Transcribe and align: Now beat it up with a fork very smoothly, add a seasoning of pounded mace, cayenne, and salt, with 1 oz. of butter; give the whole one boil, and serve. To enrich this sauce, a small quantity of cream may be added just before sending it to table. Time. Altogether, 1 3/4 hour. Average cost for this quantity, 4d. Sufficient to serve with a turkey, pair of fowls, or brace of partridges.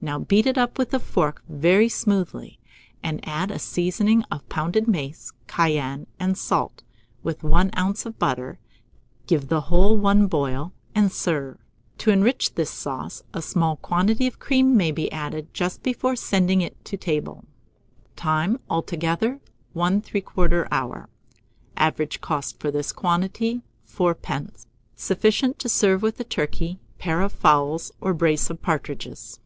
Now 0.00 0.20
beat 0.20 0.46
it 0.46 0.56
up 0.56 0.78
with 0.78 0.94
a 0.94 1.00
fork 1.00 1.42
very 1.48 1.88
smoothly, 1.88 2.60
add 3.02 3.50
a 3.50 3.58
seasoning 3.58 4.22
of 4.30 4.48
pounded 4.48 4.86
mace, 4.86 5.32
cayenne, 5.48 6.06
and 6.20 6.38
salt, 6.38 6.84
with 7.24 7.42
1 7.42 7.72
oz. 7.76 8.06
of 8.06 8.16
butter; 8.16 8.60
give 9.26 9.48
the 9.48 9.62
whole 9.62 9.98
one 9.98 10.28
boil, 10.28 10.72
and 10.94 11.10
serve. 11.10 11.58
To 11.98 12.12
enrich 12.12 12.54
this 12.54 12.70
sauce, 12.70 13.24
a 13.34 13.42
small 13.42 13.74
quantity 13.74 14.28
of 14.28 14.38
cream 14.38 14.76
may 14.76 14.92
be 14.92 15.10
added 15.10 15.52
just 15.52 15.82
before 15.82 16.14
sending 16.14 16.60
it 16.60 16.84
to 16.84 16.96
table. 16.96 17.44
Time. 18.14 18.60
Altogether, 18.70 19.40
1 19.72 20.00
3/4 20.00 20.68
hour. 20.70 21.08
Average 21.76 22.20
cost 22.20 22.60
for 22.60 22.70
this 22.70 22.92
quantity, 22.92 23.62
4d. 23.92 24.64
Sufficient 24.94 25.58
to 25.58 25.68
serve 25.68 26.02
with 26.02 26.20
a 26.20 26.24
turkey, 26.24 26.78
pair 27.00 27.20
of 27.20 27.32
fowls, 27.32 27.90
or 28.00 28.14
brace 28.14 28.48
of 28.48 28.62
partridges. 28.62 29.40